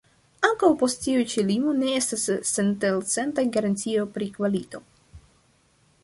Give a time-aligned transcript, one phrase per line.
[0.47, 4.81] Ankaŭ post tiu ĉi limo ne estas centelcenta garantio pri kvalito.